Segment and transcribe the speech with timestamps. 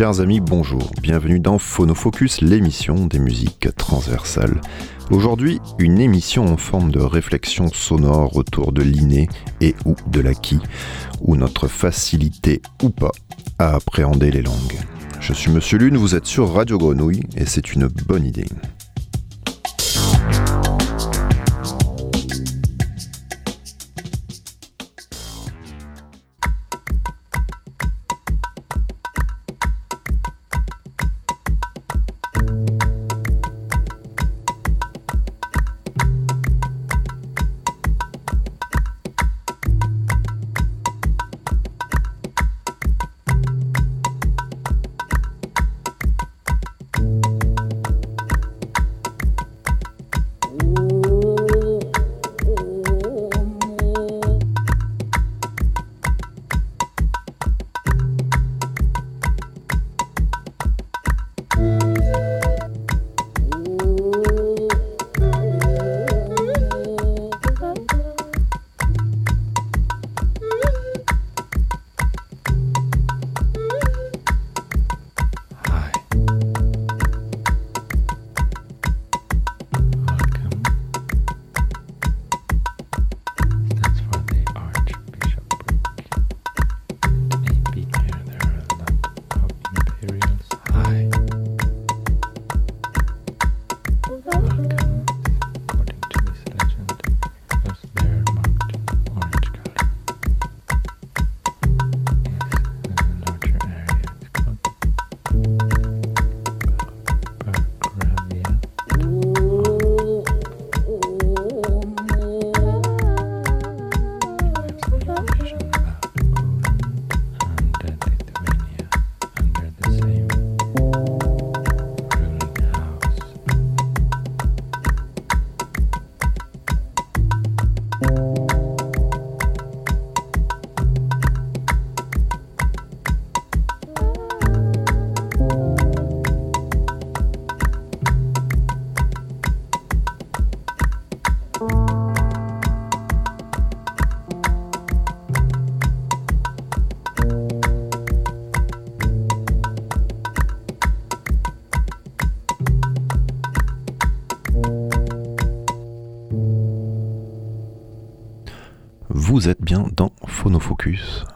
[0.00, 0.92] Chers amis, bonjour.
[1.02, 4.62] Bienvenue dans Phonofocus, l'émission des musiques transversales.
[5.10, 9.28] Aujourd'hui, une émission en forme de réflexion sonore autour de l'inné
[9.60, 10.60] et ou de l'acquis,
[11.20, 13.12] ou notre facilité ou pas
[13.58, 14.78] à appréhender les langues.
[15.20, 18.46] Je suis Monsieur Lune, vous êtes sur Radio Grenouille et c'est une bonne idée.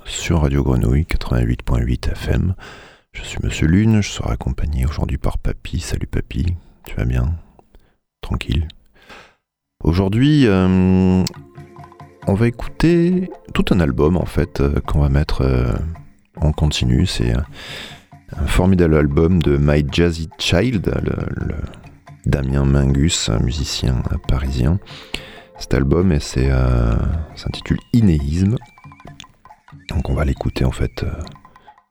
[0.06, 2.54] Sur Radio Grenouille 88.8 FM.
[3.12, 5.80] Je suis Monsieur Lune, je serai accompagné aujourd'hui par Papy.
[5.80, 6.56] Salut Papy,
[6.86, 7.34] tu vas bien?
[8.22, 8.68] Tranquille.
[9.82, 11.22] Aujourd'hui, euh,
[12.26, 15.74] on va écouter tout un album en fait euh, qu'on va mettre euh,
[16.40, 17.04] en continu.
[17.04, 20.90] C'est un formidable album de My Jazzy Child,
[22.24, 24.78] Damien Mingus, un musicien parisien
[25.58, 28.56] cet album s'intitule Inéisme.
[29.94, 31.10] Donc on va l'écouter en fait euh,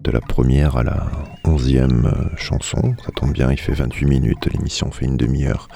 [0.02, 1.08] de la première à la
[1.46, 2.96] onzième euh, chanson.
[3.06, 5.68] Ça tombe bien, il fait 28 minutes, l'émission fait une demi-heure.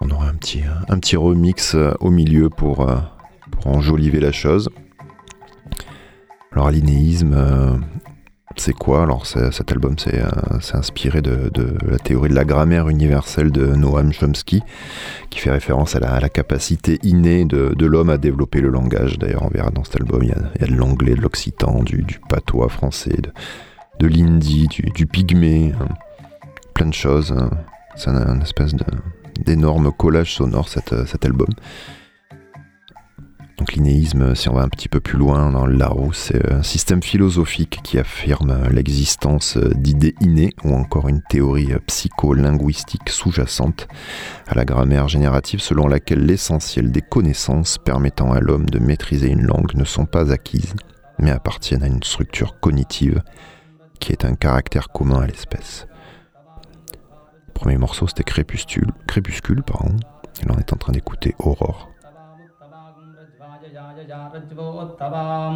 [0.00, 2.86] On aura un petit, petit remix au milieu pour,
[3.50, 4.68] pour enjoliver la chose.
[6.52, 7.80] Alors l'inéisme,
[8.56, 9.96] c'est quoi Alors cet album?
[9.98, 10.28] C'est euh,
[10.74, 11.50] inspiré de,
[11.88, 14.62] la théorie de la grammaire universelle de Noam Chomsky,
[15.30, 19.18] qui fait référence à la, capacité innée de, l'homme à développer le langage.
[19.18, 22.68] D'ailleurs, on verra dans cet album, il y a, de l'anglais, de l'occitan, du, patois
[22.68, 23.16] français,
[23.98, 25.88] de, l'hindi, du, pygmée, hein.
[26.74, 27.32] plein de choses.
[27.32, 27.50] Hein.
[27.96, 28.72] C'est un, espèce
[29.40, 31.48] d'énorme collage sonore cet album.
[33.58, 36.64] Donc l'inéisme, si on va un petit peu plus loin dans le Larousse, c'est un
[36.64, 43.86] système philosophique qui affirme l'existence d'idées innées ou encore une théorie psycholinguistique sous-jacente
[44.48, 49.42] à la grammaire générative selon laquelle l'essentiel des connaissances permettant à l'homme de maîtriser une
[49.42, 50.74] langue ne sont pas acquises,
[51.20, 53.22] mais appartiennent à une structure cognitive
[54.00, 55.86] qui est un caractère commun à l'espèce.
[57.46, 59.94] Le premier morceau c'était Crépuscule, Crépuscule pardon,
[60.42, 61.93] et là on est en train d'écouter Aurore.
[64.34, 65.54] रज्वोत्तवां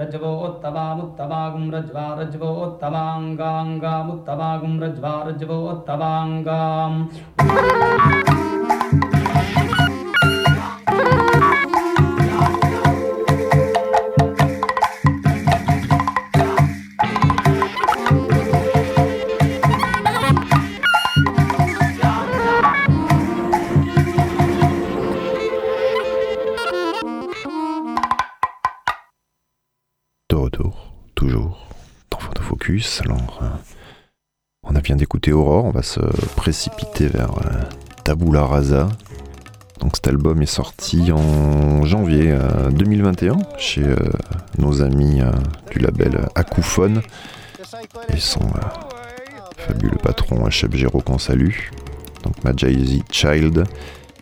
[0.00, 6.98] रज्वोत्तवामुत्तवागुं रज्वा रज्वोत्तवाङ्गाङ्गामुत्तवागुं रज्वा रज्वोत्तवाङ्गाम्
[33.04, 33.48] Alors, euh,
[34.62, 35.98] On vient d'écouter Aurore, on va se
[36.36, 37.62] précipiter vers euh,
[38.04, 38.88] Tabula Rasa.
[39.80, 42.36] Donc cet album est sorti en janvier
[42.72, 43.82] 2021 chez
[44.58, 45.20] nos amis
[45.70, 47.00] du label Acoufone.
[48.10, 48.50] Ils sont
[49.56, 50.70] fabuleux patrons, Chef
[51.06, 51.54] qu'on salue.
[52.24, 53.64] Donc Majazi Child,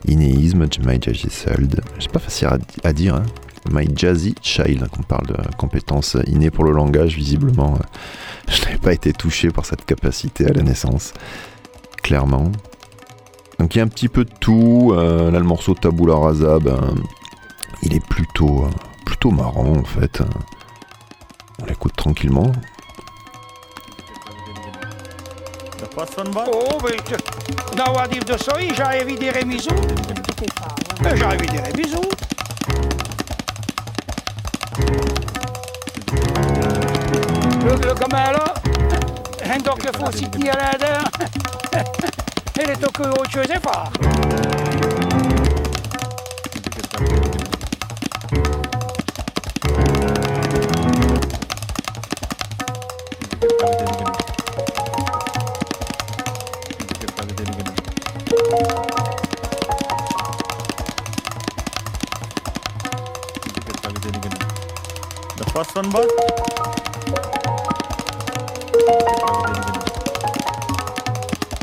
[0.07, 1.81] Inéisme, Jazzy Child.
[1.99, 2.49] C'est pas facile
[2.85, 3.27] à, dire, hein.
[3.71, 7.79] My Jazzy Child, qu'on parle de compétences innées pour le langage, visiblement.
[8.49, 11.13] Je n'avais pas été touché par cette capacité à la naissance,
[12.03, 12.51] clairement.
[13.59, 14.93] Donc il y a un petit peu de tout.
[14.95, 16.95] Euh, là, le morceau Tabula Rasa, ben,
[17.83, 18.71] il est plutôt, euh,
[19.05, 20.23] plutôt marrant en fait.
[21.61, 22.53] On l'écoute tranquillement.
[25.97, 29.71] Oh, mais dans Wadif de Soy, j'ai envie de dire bisous.
[31.03, 32.28] J'ai envie de dire bisous.
[37.69, 38.55] Le, le gamin là,
[39.43, 41.05] rien donc il faut s'y tenir là-dedans.
[42.59, 42.99] Elle est autre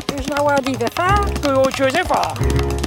[0.06, 1.24] There's no word either far.
[1.26, 2.85] Good old choice, far.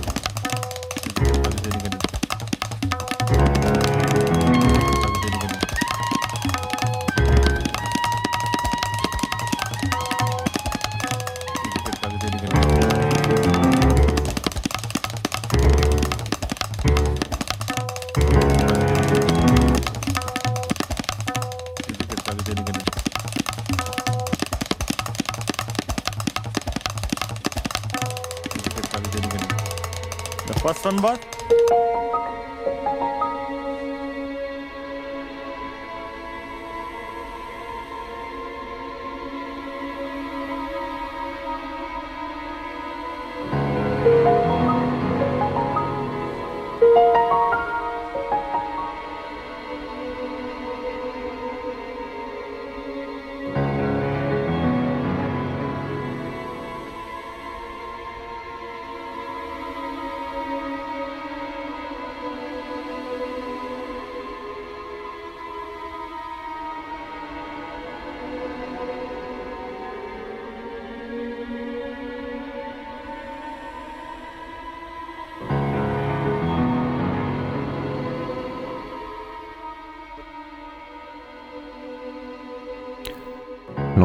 [30.83, 31.28] सोमवार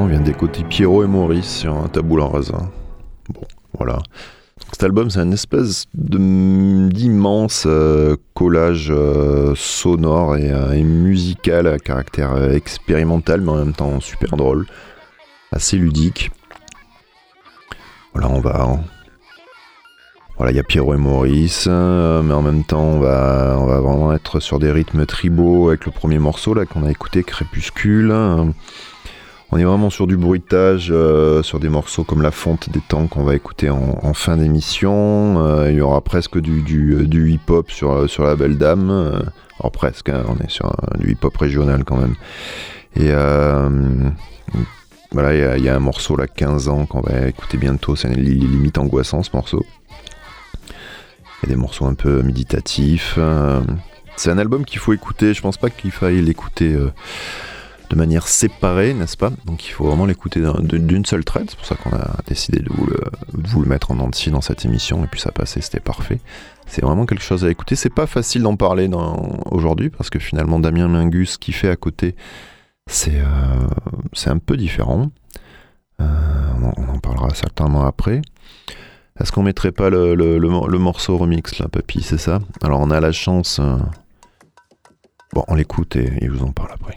[0.09, 0.19] Joseph.
[0.19, 0.23] Sunbird?
[0.25, 2.71] d'écouter Pierrot et Maurice sur un tabou en rasa.
[3.33, 3.43] Bon,
[3.79, 3.99] voilà.
[4.73, 12.53] Cet album, c'est une espèce d'immense euh, collage euh, sonore euh, et, musical à caractère
[12.53, 14.67] expérimental, mais en même temps super drôle,
[15.53, 16.31] assez ludique.
[18.15, 18.79] Voilà, on va.
[20.37, 23.81] Voilà, il y a Pierrot et Maurice, mais en même temps, on va, on va
[23.81, 28.13] vraiment être sur des rythmes tribaux avec le premier morceau là qu'on a écouté, Crépuscule.
[29.53, 33.07] On est vraiment sur du bruitage, euh, sur des morceaux comme La Fonte des Temps
[33.07, 35.37] qu'on va écouter en, fin d'émission.
[35.39, 38.91] Euh, il y aura presque du, euh, hip-hop sur, la Belle Dame.
[39.61, 42.15] alors presque, hein, on est sur du hip-hop régional quand même.
[42.97, 43.11] Et
[45.13, 47.95] voilà, il y, a un morceau là, 15 ans, qu'on va écouter bientôt.
[47.95, 49.65] C'est limite angoissant ce morceau.
[51.43, 53.19] Il y a des morceaux un peu méditatifs.
[54.17, 55.35] c'est un album qu'il faut écouter.
[55.35, 56.77] Je pense pas qu'il faille l'écouter
[57.95, 59.31] de manière séparée, n'est-ce pas?
[59.45, 61.51] Donc il faut vraiment l'écouter d'une seule traite.
[61.51, 63.01] C'est pour ça qu'on a décidé de vous, le,
[63.33, 65.05] vous, le, mettre en entier dans cette émission.
[65.05, 66.19] Et puis ça passait, c'était parfait.
[66.67, 67.77] C'est vraiment quelque chose à écouter.
[67.77, 68.91] C'est pas facile d'en parler
[69.47, 72.17] aujourd'hui parce que finalement Damien Mingus, qui fait à côté,
[72.89, 75.11] c'est euh, un peu différent.
[76.01, 76.05] Euh,
[76.77, 78.23] on, en parlera certainement après.
[79.21, 82.03] Est-ce qu'on mettrait pas le, le, morceau remix là, papy?
[82.03, 82.41] C'est ça?
[82.61, 83.61] Alors on a la chance.
[83.61, 83.77] Euh,
[85.33, 86.97] bon, on l'écoute et, et je vous en parle après.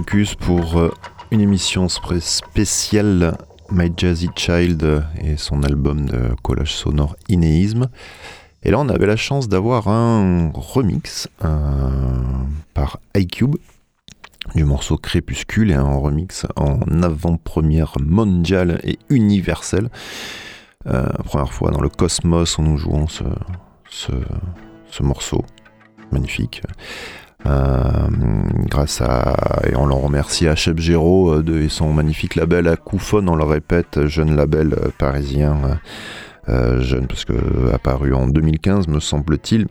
[0.00, 0.90] Phonofocus pour euh,
[1.30, 3.36] une émission spéciale
[3.70, 7.88] My Jazzy Child et son album de collage sonore Inéisme.
[8.62, 11.28] Et là, on avait la chance d'avoir un remix
[12.72, 13.56] par iCube
[14.54, 19.90] du morceau Crépuscule et un remix en avant-première mondiale et universelle.
[20.86, 23.24] Euh, première fois dans le cosmos où nous jouons ce,
[23.90, 25.44] ce morceau
[26.10, 26.62] magnifique.
[27.46, 28.08] Euh,
[28.68, 32.76] grâce à et on l'en remercie à Cheb Géraud euh, de son magnifique label à
[32.76, 35.80] Couphone, on le répète, jeune label euh, parisien,
[36.46, 37.32] jeune parce que
[37.72, 39.68] apparu en 2015 me semble-t-il.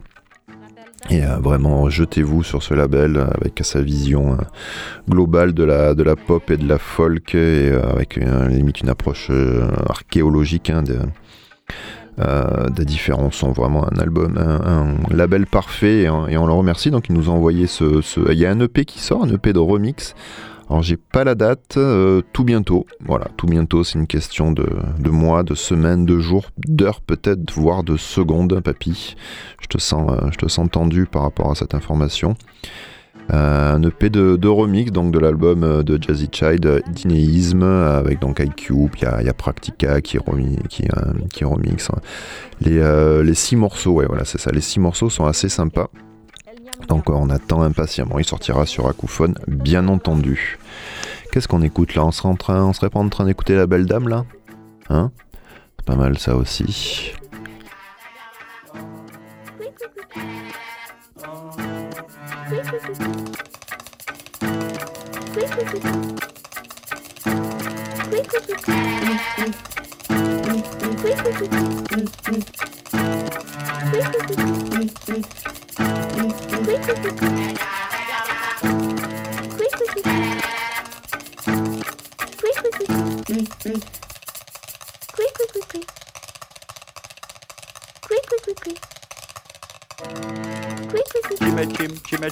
[1.09, 4.37] Et vraiment, jetez-vous sur ce label avec sa vision
[5.09, 9.31] globale de la, de la pop et de la folk, et avec limite une approche
[9.89, 10.83] archéologique hein,
[12.19, 16.91] euh, des différents sons, vraiment un album, un, label parfait et, on le remercie.
[16.91, 19.53] Donc il nous a envoyé ce, Il y a un EP qui sort, un EP
[19.53, 20.15] de remix.
[20.69, 22.85] Alors j'ai pas la date, euh, tout bientôt.
[23.03, 24.67] Voilà, tout bientôt, c'est une question de,
[24.99, 29.15] de, mois, de semaines, de jours, d'heures peut-être, voire de secondes, papy.
[29.61, 32.35] Je te sens, euh, je te sens tendu par rapport à cette information.
[33.31, 38.39] Euh, un EP de, remix donc de l'album euh, de Jazzy Child Dinéisme avec donc
[38.39, 40.21] il y, a, Practica qui, euh,
[41.31, 41.89] qui remix.
[41.91, 41.99] Hein.
[42.61, 42.81] Les,
[43.23, 45.89] les six morceaux, ouais voilà c'est ça, les six morceaux sont assez sympas.
[46.87, 50.57] Donc on attend impatiemment, il sortira sur Acouphone bien entendu.
[51.31, 52.05] Qu'est-ce qu'on écoute là?
[52.05, 54.25] On serait, en train, on serait pas en train d'écouter La Belle Dame là?
[54.89, 55.11] Hein?
[55.85, 57.13] Pas mal ça aussi.
[62.49, 62.73] Thank
[71.53, 71.68] you.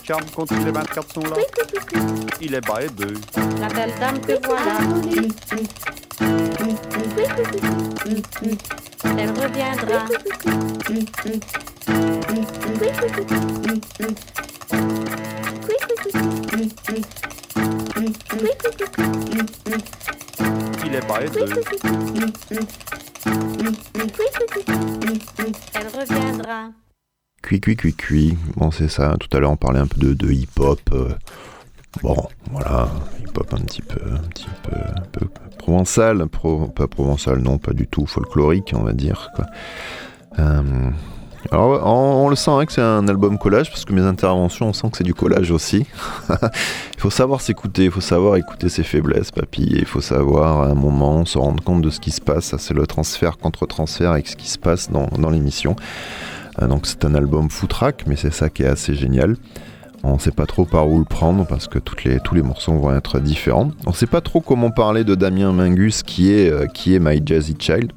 [0.08, 1.36] Chim, contre les 24 sont là.
[2.40, 3.14] Il est bas et deux.
[3.60, 4.78] La belle dame que voilà.
[9.18, 10.06] Elle reviendra.
[20.86, 22.87] Il est bas et deux.
[27.68, 28.38] Cui, cui, cui, cui.
[28.56, 29.18] Bon, c'est ça.
[29.20, 30.80] Tout à l'heure, on parlait un peu de, hip-hop.
[30.94, 31.10] Euh,
[32.02, 32.16] bon,
[32.50, 32.88] voilà,
[33.20, 35.28] hip-hop un petit peu, un petit peu,
[35.58, 39.32] provençal, pas provençal, non, pas du tout, folklorique, on va dire.
[40.40, 40.62] Euh,
[41.52, 44.74] alors, on, le sent hein, que c'est un album collage, parce que mes interventions, on
[44.74, 45.86] sent que c'est du collage aussi.
[46.30, 50.62] il faut savoir s'écouter, il faut savoir écouter ses faiblesses, papy, et il faut savoir
[50.62, 52.46] à un moment se rendre compte de ce qui se passe.
[52.46, 55.76] Ça, c'est le transfert contre transfert avec ce qui se passe dans l'émission.
[56.62, 59.36] Euh, donc c'est un album footrack, mais c'est ça qui est assez génial.
[60.04, 62.74] On ne sait pas trop par où le prendre parce que les, tous les morceaux
[62.74, 63.72] vont être différents.
[63.86, 67.00] On ne sait pas trop comment parler de Damien Mingus qui est, euh, qui est
[67.00, 67.92] My Jazzy Child.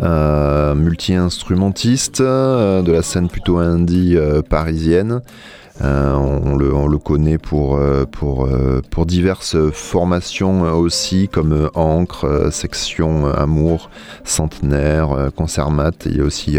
[0.00, 4.16] Euh, multi-instrumentiste de la scène plutôt indie
[4.48, 5.20] parisienne.
[5.80, 7.78] On, le, on, le, connaît pour,
[8.12, 8.48] pour,
[8.90, 13.90] pour diverses formations aussi, comme Encre, Section Amour,
[14.24, 15.92] Centenaire, Concermat.
[16.06, 16.58] Il y a aussi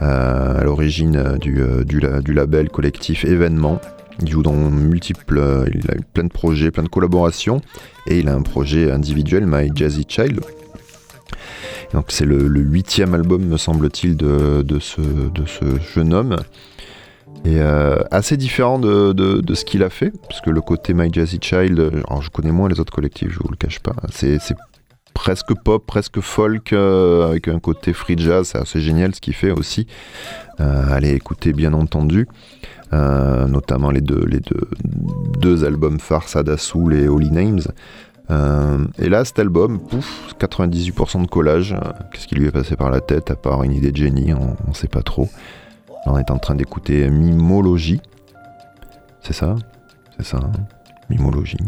[0.00, 3.80] à l'origine euh, du, euh, du, label collectif Événement.
[4.20, 7.60] Il joue dans multiples, euh, il a eu plein de projets, plein de collaborations,
[8.06, 10.40] et il a un projet individuel, My Jazzy Child.
[11.92, 16.36] Donc c'est le, huitième album, me semble-t-il, de, de, ce, de ce jeune homme.
[17.44, 17.60] Et
[18.10, 22.02] assez différent de, de, ce qu'il a fait, parce que le côté My Jazzy Child,
[22.08, 24.38] alors je connais moins les autres collectifs, je vous le cache pas, c'est
[25.16, 29.34] presque pop, presque folk, euh, avec un côté free jazz, c'est assez génial ce qu'il
[29.34, 29.86] fait aussi.
[30.60, 32.28] Euh, allez écouter bien entendu.
[32.92, 34.68] Euh, notamment les deux, les deux,
[35.40, 37.62] deux albums phares Sadasoul et Holy Names.
[38.98, 41.74] et là, cet album, pouf, 98% de collage.
[42.12, 44.68] Qu'est-ce qui lui est passé par la tête, à part une idée de génie, on
[44.68, 45.30] ne sait pas trop.
[46.06, 48.00] On est en train d'écouter Mimologie.
[49.20, 49.56] C'est ça?
[50.16, 50.52] C'est ça, hein?
[51.10, 51.58] Mimologie.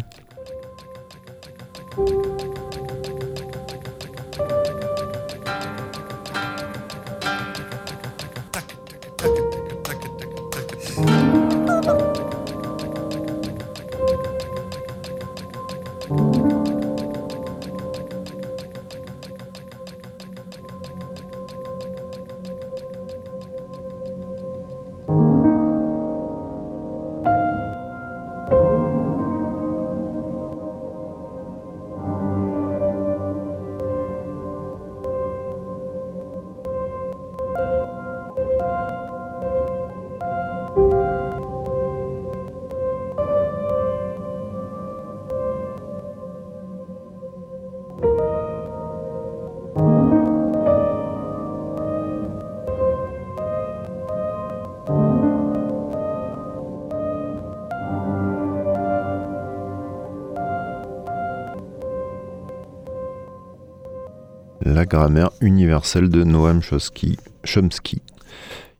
[64.78, 67.18] La grammaire universelle de Noam Chomsky.
[67.42, 68.00] Chomsky.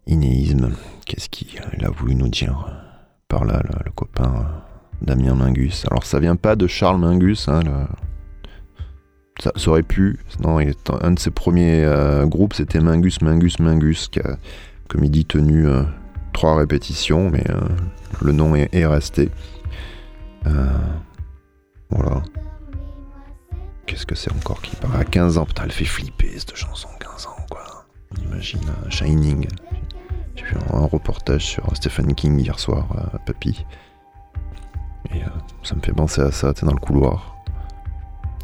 [0.07, 0.71] Inéisme.
[1.05, 2.71] Qu'est-ce qu'il a voulu nous dire
[3.27, 4.43] par là, le, copain euh,
[5.03, 7.63] Damien Mingus Alors, ça vient pas de Charles Mingus, hein,
[9.41, 10.21] ça, aurait pu.
[10.39, 14.39] Non, un de ses premiers euh, groupes, c'était Mingus, Mingus, Mingus, qui a,
[14.87, 15.83] comme il dit, tenu euh,
[16.33, 17.43] trois répétitions, mais
[18.23, 19.31] le nom est, est resté.
[21.91, 22.23] Voilà.
[23.89, 26.89] Qu'est-ce que c'est encore qui part à 15 ans Putain, elle fait flipper cette chanson,
[27.01, 27.87] 15 ans, quoi.
[28.13, 29.49] On imagine euh, Shining.
[30.37, 33.65] J'ai vu un, un reportage sur Stephen King hier soir, euh, Papy.
[35.15, 35.29] Et euh,
[35.63, 37.35] ça me fait penser à ça, t'es dans le couloir.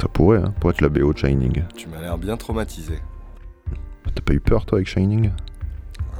[0.00, 1.62] Ça pourrait, hein, pour être la BO de Shining.
[1.76, 3.00] Tu m'as l'air bien traumatisé.
[4.14, 5.30] T'as pas eu peur, toi, avec Shining?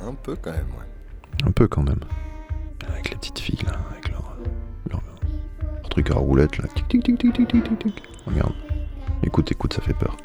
[0.07, 1.47] Un peu quand même, ouais.
[1.49, 2.01] Un peu, quand même.
[2.91, 4.37] Avec les petites filles, là, avec leur,
[4.91, 5.01] leur,
[5.79, 6.65] leur truc à roulette, là.
[6.75, 8.03] Tic, tic, tic, tic, tic, tic, tic, tic.
[8.27, 8.53] Regarde.
[9.27, 10.17] Écoute, écoute, ça fait peur.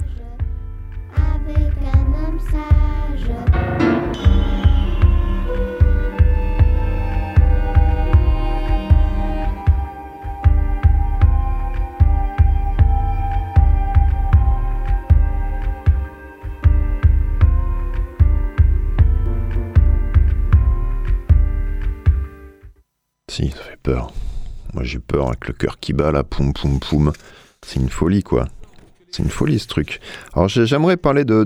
[23.31, 24.11] Si, ça fait peur.
[24.73, 27.13] Moi, j'ai peur avec le cœur qui bat, là, poum, poum, poum.
[27.65, 28.47] C'est une folie, quoi.
[29.11, 29.99] C'est une folie, ce truc.
[30.33, 31.43] Alors, j'ai- j'aimerais parler de,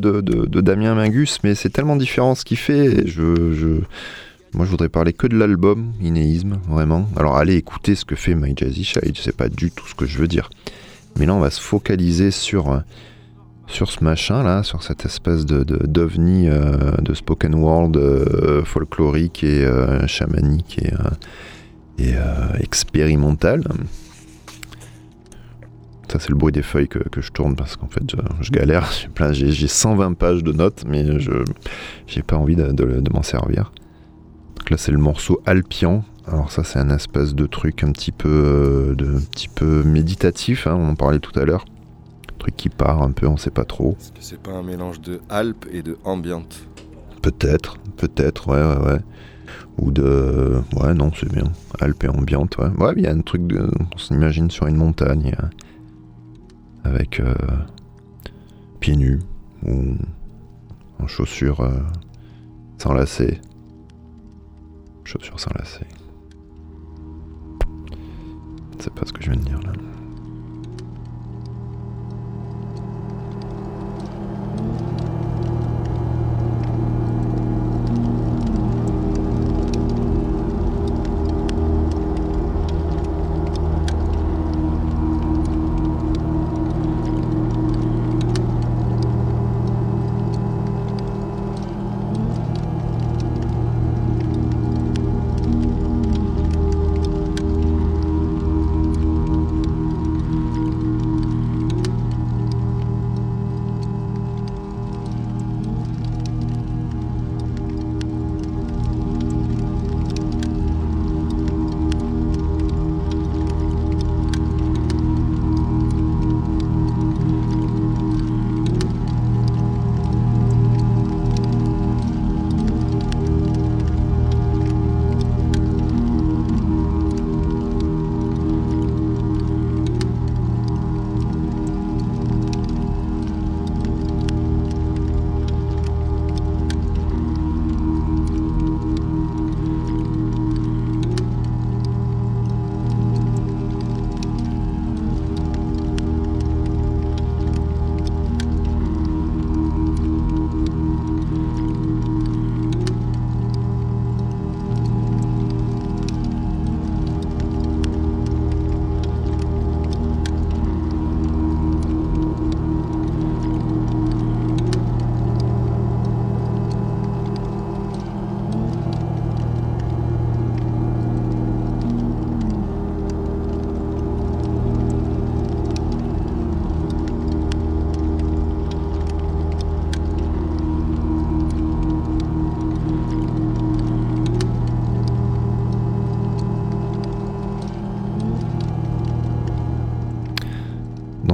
[0.62, 3.08] Damien Mingus, mais c'est tellement différent ce qu'il fait.
[3.08, 3.80] Je.
[4.56, 7.10] Moi, je voudrais parler que de l'album, Inéisme, vraiment.
[7.16, 10.06] Alors, allez écouter ce que fait My Jazzy Shade, c'est pas du tout ce que
[10.06, 10.50] je veux dire.
[11.18, 12.80] Mais là, on va se focaliser sur, euh,
[13.66, 19.44] sur ce machin, là, sur cette espèce de, d'ovni euh, de spoken world euh, folklorique
[19.44, 19.66] et
[20.06, 22.04] chamanique et...
[22.04, 22.14] et
[22.60, 23.64] expérimental.
[26.14, 28.52] Ça, c'est le bruit des feuilles que, que je tourne parce qu'en fait, je, je
[28.52, 28.88] galère.
[29.02, 31.32] J'ai plein- J'ai j'ai 120 pages de notes, mais je
[32.06, 33.72] j'ai pas envie de, de- de m'en servir.
[34.58, 36.04] Donc là, c'est le morceau Alpian.
[36.28, 39.84] Alors ça, c'est un espèce de truc un petit peu, euh, de, un petit peu
[39.84, 40.68] méditatif.
[40.68, 41.66] hein, on en parlait tout à l'heure.
[42.38, 43.98] Truc qui part un peu, on sait pas trop.
[44.00, 46.68] Est-ce que c'est pas un mélange de Alpes et de ambiante
[47.24, 49.00] Peut-être, peut-être, ouais, ouais, ouais.
[49.80, 50.62] Ou de.
[50.80, 51.46] Ouais, non, c'est bien.
[51.80, 52.70] Alpes et ambiante, ouais.
[52.78, 53.68] Ouais, il y a un truc de.
[53.96, 55.34] On s'imagine sur une montagne.
[56.84, 57.20] Avec.
[57.20, 57.34] euh,
[58.80, 59.20] pieds nus.
[59.66, 59.96] Ou.
[61.00, 61.62] en chaussures.
[61.62, 61.80] euh,
[62.78, 63.40] sans lacets.
[65.06, 65.88] Chaussures sans lacets.
[68.80, 69.72] Sais pas ce que je viens de dire là.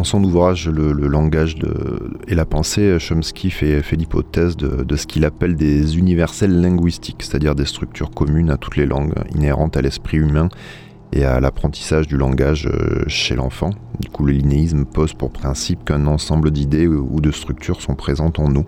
[0.09, 1.55] Son ouvrage Le, langage
[2.27, 7.65] et la pensée, Chomsky fait, l'hypothèse de, ce qu'il appelle des universels linguistiques, c'est-à-dire des
[7.65, 10.49] structures communes à toutes les langues, inhérentes à l'esprit humain
[11.13, 13.69] et à l'apprentissage du langage euh, chez l'enfant.
[13.99, 18.39] Du coup, le linéisme pose pour principe qu'un ensemble d'idées ou de structures sont présentes
[18.39, 18.65] en nous.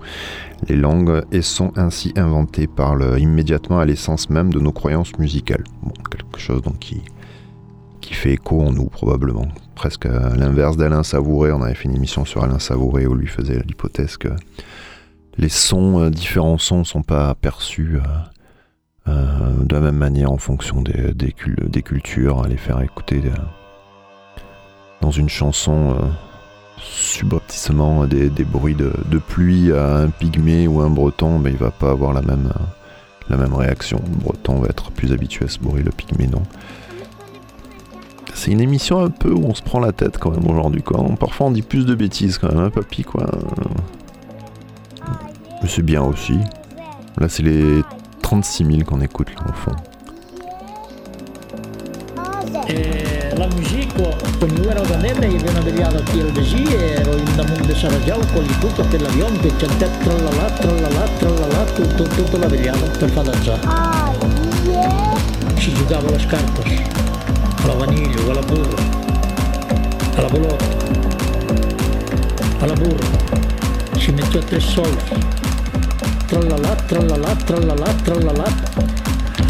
[0.68, 5.64] Les langues et sont ainsi inventées, parlent immédiatement à l'essence même de nos croyances musicales.
[6.12, 7.02] Quelque chose donc qui,
[8.00, 9.48] qui fait écho en nous probablement.
[9.82, 13.26] Presque à l'inverse d'Alain Savouré, on avait fait une émission sur Alain Savouré où lui
[13.26, 14.28] faisait l'hypothèse que
[15.40, 20.32] les sons, euh, différents sons, ne sont pas perçus euh, euh, de la même manière
[20.32, 22.44] en fonction des, des, cul- des cultures.
[22.44, 23.24] À les faire écouter
[25.02, 25.98] dans une chanson
[26.78, 31.72] subrepticement des, des bruits de, pluie à un pygmée ou un breton, mais il va
[31.72, 32.54] pas avoir la même,
[33.30, 34.00] la même réaction.
[34.08, 36.44] Le breton va être plus habitué à ce bruit, le pygmée non.
[38.34, 40.82] C'est une émission un peu où on se prend la tête quand même aujourd'hui.
[40.82, 41.00] Quoi.
[41.00, 43.26] On- parfois on dit plus de bêtises quand même, hein, papy quoi.
[45.62, 46.38] Mais c'est bien aussi.
[47.18, 47.84] Là c'est les
[48.22, 49.76] 36 000 qu'on écoute là au fond.
[52.68, 54.04] E la musica,
[54.40, 57.76] quando io ero da neve, io ero vegliato qui al Desi, ero in damunt de
[57.76, 62.86] Sarajau con il tutto per l'avion, che cantet tralala, tralala, tralala, tutto, tutto la vegliato
[63.00, 63.62] per far danzare.
[65.58, 66.82] Si giocava a le cartes,
[67.64, 68.76] alla vaniglio, alla burro,
[70.16, 70.66] alla bolota,
[72.60, 73.08] alla burro,
[73.98, 75.04] si metteva tre soldi,
[76.28, 78.44] tralala, tralala, tralala, tralala,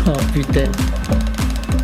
[0.05, 0.69] oh putain.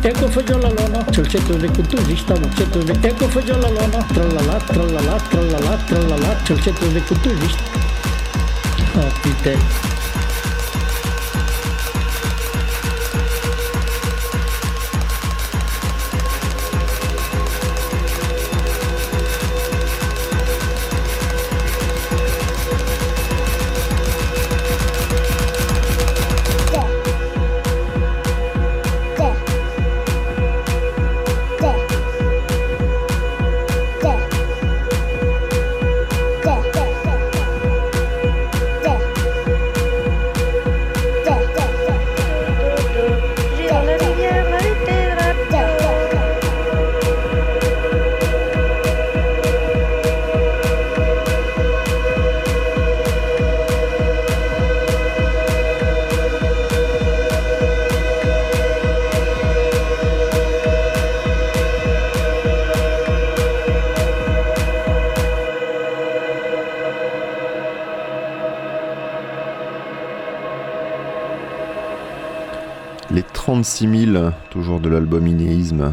[0.00, 2.96] Ecco fagiolo lona, c'è il centro del culturista, il centro del...
[3.00, 7.62] Ecco fagiolo lona, tralala, tralala, tralala, tralala, c'è il centro del culturista.
[8.94, 9.87] Oh putain.
[73.58, 75.92] 46 000, toujours de l'album Inéisme,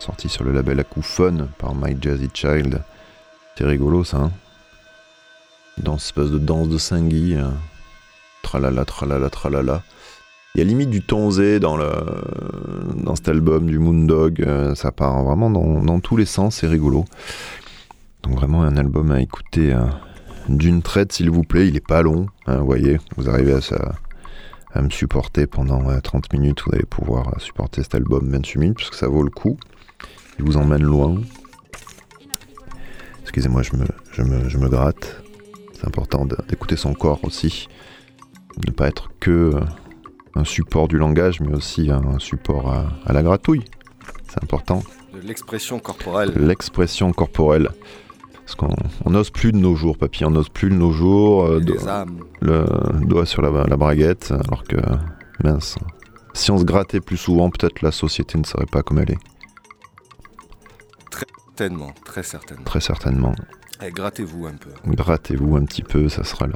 [0.00, 2.82] sorti sur le label Acouphone par My Jazzy Child.
[3.56, 4.16] C'est rigolo ça.
[4.16, 4.32] Hein
[5.78, 7.36] Dans espèce de danse de Singui.
[7.36, 7.44] Euh,
[8.42, 9.82] tralala, tralala, tralala.
[10.56, 11.88] Il y a limite du tonzé dans, le,
[12.96, 17.04] dans cet album, du Moondog, euh, ça part vraiment dans, tous les sens, c'est rigolo.
[18.24, 19.84] Donc vraiment un album à écouter euh,
[20.48, 23.60] d'une traite s'il vous plaît, il est pas long, hein, vous voyez, vous arrivez à
[23.60, 23.92] ça,
[24.74, 28.58] à me supporter pendant euh, 30 minutes, vous allez pouvoir euh, supporter cet album 28
[28.58, 29.58] minutes, parce que ça vaut le coup.
[30.38, 31.20] Il vous emmène loin.
[33.22, 35.22] Excusez-moi, je me, je me, je me gratte.
[35.74, 37.68] C'est important d'écouter son corps aussi.
[38.58, 39.60] De ne pas être que euh,
[40.34, 43.64] un support du langage, mais aussi un support à, à la gratouille.
[44.28, 44.82] C'est important.
[45.22, 46.32] L'expression corporelle.
[46.36, 47.68] L'expression corporelle.
[48.54, 51.44] Parce qu'on on n'ose plus de nos jours, papy, on n'ose plus de nos jours.
[51.44, 51.60] euh,
[52.42, 54.76] le doigt sur la, la braguette, alors que,
[55.42, 55.76] mince,
[56.34, 59.18] si on se grattait plus souvent, peut-être la société ne serait pas comme elle est,
[61.56, 62.64] Certainement, très certainement.
[62.64, 63.34] très certainement.
[63.82, 64.70] Et grattez-vous un peu.
[64.86, 66.54] Grattez-vous un petit peu, ça sera le,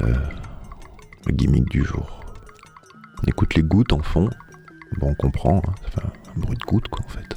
[0.00, 0.14] le,
[1.26, 2.20] le gimmick du jour.
[3.22, 4.28] On écoute les gouttes en fond,
[4.98, 7.36] bon on comprend, hein, ça fait un, un bruit de gouttes quoi en fait.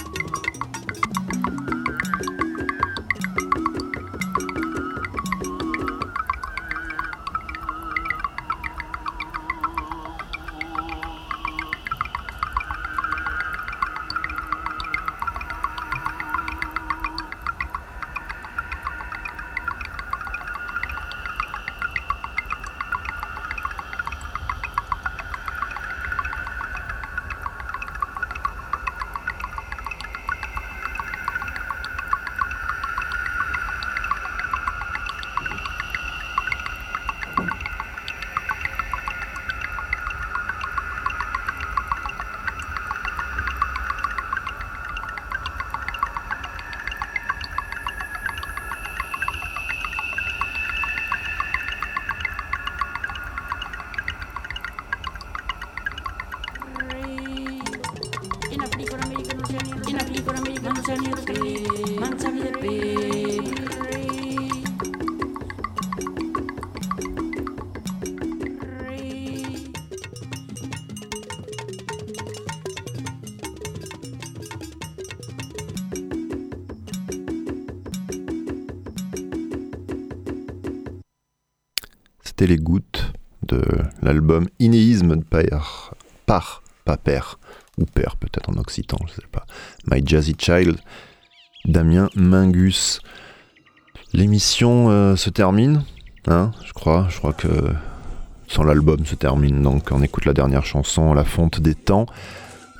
[82.47, 83.61] Les gouttes de
[84.01, 85.93] l'album Inéisme de Père,
[86.25, 87.37] par, pas père,
[87.77, 89.45] ou père peut-être en occitan, je sais pas.
[89.85, 90.77] My Jazzy Child,
[91.65, 92.99] Damien Mingus.
[94.13, 95.83] L'émission euh, se termine,
[96.27, 97.47] hein, je crois, je crois que
[98.47, 102.07] sans l'album se termine, donc on écoute la dernière chanson, La Fonte des Temps.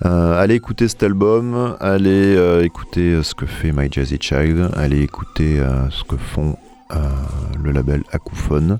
[0.06, 5.04] Euh, allez écouter cet album, allez euh, écouter ce que fait My Jazzy Child, allez
[5.04, 6.58] écouter ce que font
[7.63, 8.80] le label Acouphone.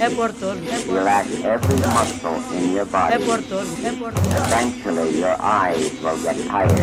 [0.00, 3.24] É Porto, é Porto, Relax every muscle in your é body.
[3.24, 6.78] Porto, é Porto, Eventually, your eyes will get é tired,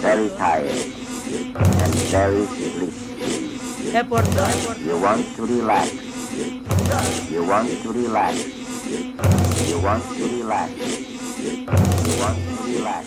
[0.00, 0.80] very tired,
[1.82, 2.92] and very sleepy.
[3.94, 4.80] é Porto, é Porto.
[4.80, 5.90] You want to relax.
[7.30, 8.36] You want to relax.
[9.68, 10.70] You want to relax.
[11.40, 11.66] You
[12.18, 13.06] want to relax.